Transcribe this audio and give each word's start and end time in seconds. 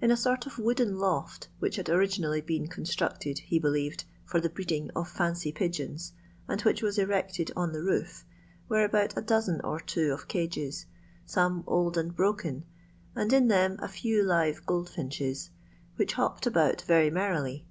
In 0.00 0.12
a 0.12 0.16
sort 0.16 0.46
of 0.46 0.56
wooden 0.60 1.00
loft, 1.00 1.48
which 1.58 1.74
had 1.74 1.88
originally 1.88 2.40
been 2.40 2.68
constructed, 2.68 3.40
he 3.40 3.58
believed, 3.58 4.04
for 4.24 4.40
the 4.40 4.48
breeding 4.48 4.88
of 4.94 5.12
fisney 5.12 5.52
pigeons, 5.52 6.12
and 6.46 6.60
which 6.60 6.80
was 6.80 6.96
erected 6.96 7.50
on 7.56 7.72
the 7.72 7.80
roo^ 7.80 8.22
were 8.68 8.84
about 8.84 9.18
a 9.18 9.20
dosen 9.20 9.60
or 9.64 9.80
two 9.80 10.12
of 10.12 10.28
cages, 10.28 10.86
some 11.26 11.64
old 11.66 11.98
and 11.98 12.14
broken, 12.14 12.62
and 13.16 13.32
in 13.32 13.48
them 13.48 13.76
a 13.82 13.88
fow 13.88 14.22
live 14.22 14.64
goldfinches, 14.64 15.50
which 15.96 16.12
hopped 16.12 16.46
about 16.46 16.82
very 16.82 17.10
merrily. 17.10 17.66